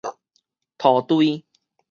[0.79, 1.45] 塗堆